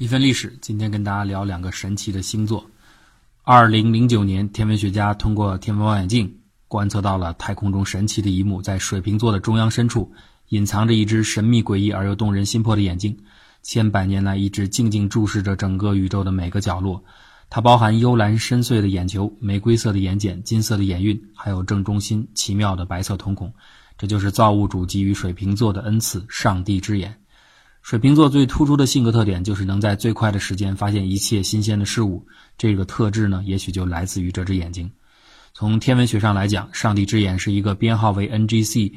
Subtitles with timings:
[0.00, 2.64] 一份历史，今天跟大家聊两个神奇的星座。
[3.42, 10.12] 二零零九年，天文学家通过天文望远镜观测到了太空中神奇的一幕，在水瓶座的中央深处，
[10.50, 13.18] 隐藏着一只神秘诡异而又动人心魄的眼睛。
[13.64, 17.02] 千百年来，一直静静注视着整个宇宙的每个角落。
[17.50, 23.52] 它包含幽蓝深邃的眼球、玫瑰色的眼睑、金色的眼晕，还有正中心奇妙的白色瞳孔。
[23.96, 27.18] 这就是造物主给予水瓶座的恩赐——上帝之眼。
[27.88, 32.26] 水瓶座最突出的性格特点就是能在最快的时间发现一切新鲜的事物。
[32.58, 34.90] 这个特质呢，也许就来自于这只眼睛。
[35.54, 38.92] 从天文学上来讲，上帝之眼是一个编号为 NGC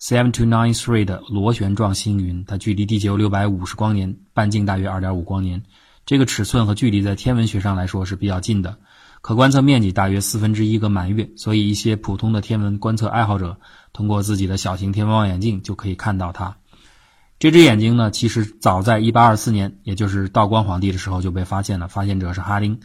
[0.00, 5.62] seven two nine three 的螺旋状星云，它距离地球六百五十光年，半径大约二点五光年。
[6.04, 8.76] 这个尺寸和距离在天文学上来说是比较近的，
[9.20, 13.58] 可观测面积大约四分之一个满月，所以一些普通的天文观测爱好者
[13.92, 16.56] 通过自己的小型天文望远镜就可以看到它。
[17.42, 21.88] 这只眼睛呢，其实早在1824年，也就是道光皇帝的时候就被发现了。
[21.88, 22.78] 发现者是哈丁，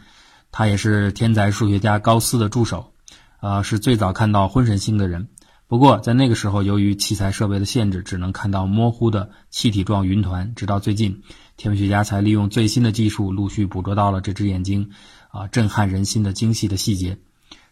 [0.51, 2.91] 他也是天才数学家高斯的助手，
[3.39, 5.27] 呃，是最早看到婚神星的人。
[5.67, 10.55] 不过在那个时候，由于器材设备的限制，只能看到模糊的气体状云团。
[10.55, 11.21] 直到最近，
[11.55, 14.89] 天文学家才利用最新的技术，陆续捕捉到了这只眼睛
[15.29, 17.19] 啊震撼人心的精细的细节。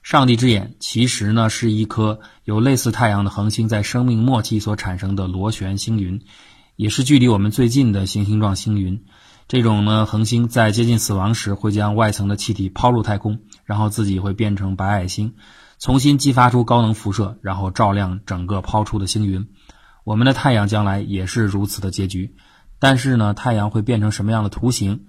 [0.04, 6.22] 上帝之眼其实呢，是一颗由类似太阳的恒星在生命末期所产生的螺旋星云。
[6.76, 9.06] 也是距离我们最近的行星状星云，
[9.48, 15.36] 这种呢恒星在接近死亡时会将外层的气体抛入太空，然后自己会变成白矮星，
[15.80, 19.48] 重新激发出高能辐射，然后照亮整个抛出的星云。
[20.04, 22.36] 我们的太阳将来也是如此的结局，
[22.78, 25.06] 但是呢，太阳会变成什么样的图形？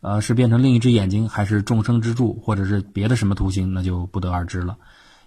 [0.00, 3.74] 呃，是变成另一只眼睛，还是众生之柱，或者是别的什么图形？
[3.74, 4.78] 那就不得而知了。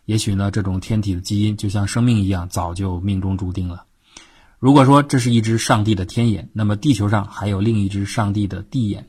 [0.06, 3.86] 也许呢，这种天体的基因就像生命一样，早就命中注定了。
[4.64, 9.06] 如果说这是一只上帝的天眼，那么地球上还有另一只上帝的地眼，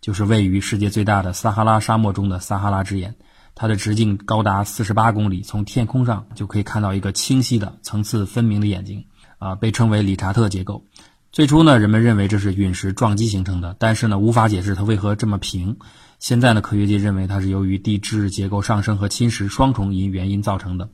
[0.00, 3.14] 就是位于世界最大的撒哈拉沙漠中的撒哈拉之眼。
[3.54, 9.04] 它的直径高达四十八公里，从天空上就可以看到一个清晰的、层次分明的眼睛，
[9.38, 10.84] 啊，被称为理查特结构。
[11.30, 15.76] 最初呢，人们认为这是陨石撞击形成的，但是呢，无法解释它为何这么平。
[16.18, 20.88] 现在呢，科学界认为它是由于地质结构上升和侵蚀双重因原因造成的。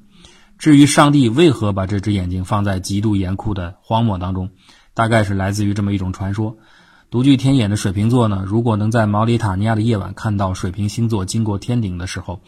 [0.62, 4.50] 至于上帝为何把这只眼睛放在极度严酷的荒漠当中，
[4.95, 6.56] 大概是来自于这么一种传说：
[7.11, 12.45] 独具天眼的水瓶座呢，如果能在毛里塔尼亚的夜晚看到水瓶星座经过天顶的时候，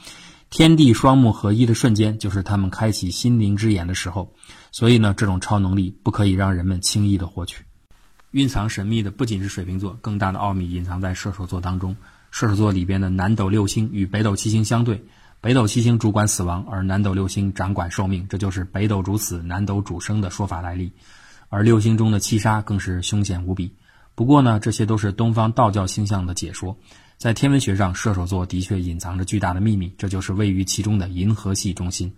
[0.48, 4.32] 天地双目合一的瞬间，就是他们开启心灵之眼的时候。
[4.70, 7.64] 所以呢，这种超能力不可以让人们轻易的获取。
[8.30, 11.96] 蕴藏神秘的不仅是水瓶座，更大的奥秘隐藏在射手座当中。
[12.30, 15.04] 射手座里边的南斗六星与北斗七星相对。
[15.44, 20.90] 北斗七星主管死亡，而南斗六星掌管寿命，这就是北斗主死，南斗主生的说法来历。
[21.50, 23.70] 而六星中的七杀更是凶险无比。
[24.14, 26.74] 不过呢，这些都是东方道教星象的解说。
[27.18, 32.10] 在天文学上，射手座的确隐藏着巨大的秘密，这就是位于其中的银河系中心。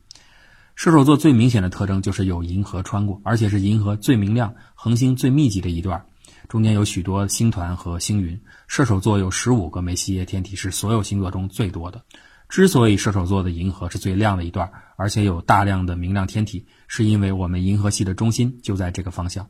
[0.76, 6.00] 射手座最明显的特征就是有银河穿过，而且是银河最明亮、恒星最密集的一段，
[6.48, 8.40] 中间有许多星团和星云。
[8.68, 12.00] 射手座有十五个梅西耶天体，是所有星座中最多的。
[12.48, 19.48] 之所以射手座的银河是最亮的一段，而且有大量的明亮天体，是因为我们银河系的中心就在这个方向。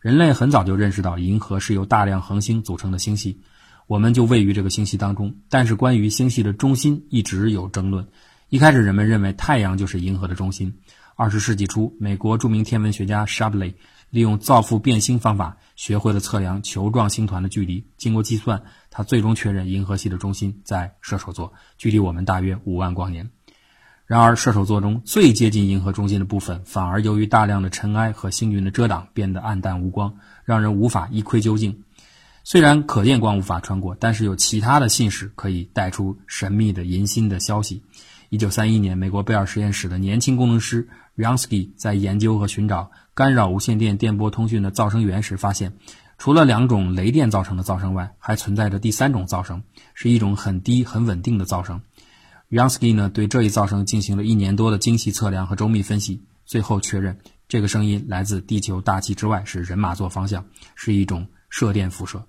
[0.00, 3.40] 人类很早就认识到银河是由大量恒星组成的星系，
[3.86, 5.36] 我们就位于这个星系当中。
[5.48, 8.08] 但是关于星系的中心一直有争论。
[8.48, 10.78] 一开始人们认为太阳就是银河的中心。
[11.16, 13.74] 二十世纪初，美国著名天文学家 Shapley。
[14.10, 17.86] 利用造父变星方法，学会了测量球状星团的距离。
[17.96, 23.30] 经过计算，他最终确认银河系的中心在射手座，距离我们大约五万光年。
[24.06, 31.82] 然而，射手座中最接近银河中心的部分，反而由于大量的尘埃和星云的遮挡，变得暗淡无光，让人无法一窥究竟。
[32.44, 37.82] 虽然可见光无法穿过，但是有其他的信使可以带出神秘的银心的消息。
[38.28, 42.90] 一九三一年，美国贝尔实验室的年轻工程师 Yansky 在研究和寻找。
[43.14, 45.72] 干扰无线电电波通讯的噪声源时，发现
[46.18, 49.62] 除了两种雷电造成的噪声外，还存在着第三种噪声，
[49.94, 51.80] 是一种很低、很稳定的噪声。
[52.50, 57.18] Yansky 呢对这一噪声进行了一年多的精细测量和周密分析，最后确认
[57.48, 60.44] 这个声音来自地球大气之外，是人马座方向，
[60.74, 62.26] 是一种射电辐射。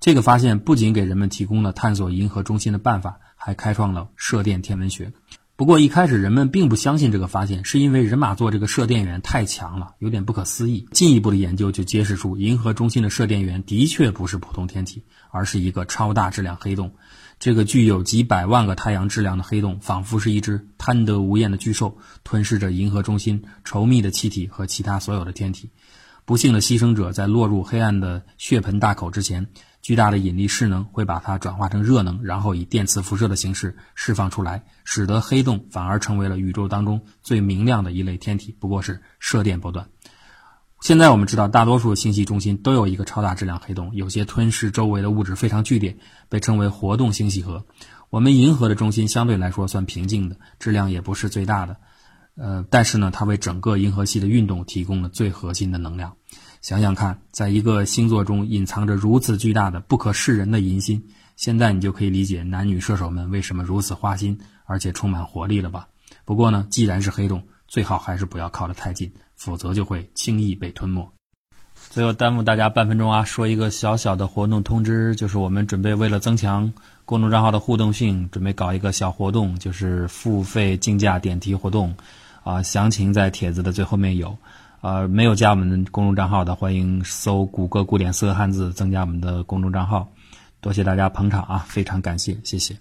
[0.00, 5.12] 这个发现不仅给人们提供了探索银河中心的办法，还开创了射电天文学。
[5.60, 10.88] 不过一开始人们并不相信这个发现，是因为人马座这个射电源太强了，有点不可思议。
[10.90, 16.92] 进一步的研究就揭示出，银河中心的射电源的确不是普通天体，而是一个超大质量黑洞。
[17.38, 25.68] 这个具有几百万个太阳质量的黑洞，仿佛是一只贪得无厌的巨兽，吞噬着银河中心稠密的气体和其他所有的天体。
[26.24, 29.48] 不幸的牺牲者在落入黑暗的血盆大口之前，
[29.82, 39.88] 巨大的引力势能会把它转化成热能，然后以电磁辐射的形式释放出来，使得黑洞反而成为了宇宙当中最明亮的一类天体，不过是射电波段。
[40.80, 45.98] 现在我们知道，大多数星系中心都有一个超大质量黑洞，有些吞噬周围的物质非常剧烈，
[46.28, 47.66] 被称为活动星系核。
[48.08, 51.76] 我们银河的中心相对来说算平静的，质量也不是最大的，
[52.34, 56.16] 呃，但是呢，它为整个银河系的运动提供了最核心的能量。
[56.62, 61.02] 想想看，在一个星座中隐藏着如此巨大的、不可示人的淫心，
[61.36, 65.88] 现在你就可以理解男女射手们为什么如此花心，而且充满活力了吧？
[66.26, 71.10] 不过呢，既然是黑洞，最好还是不要靠得太近，否则就会轻易被吞没。
[71.88, 76.70] 最后耽误大家半分钟啊，说一个小小的活动通知，就是我们准备为了增强
[77.06, 81.96] 公众账号的互动性，准备搞一个小活动，就是付费竞价点题活动，
[82.44, 84.36] 啊，详情在帖子的最后面有。
[84.80, 90.08] 呃，没有加我们公众账号的，欢迎搜谷歌古典四个汉字增加我们的公众账号。
[90.60, 92.74] 多谢大家捧场啊，非常感谢，谢谢。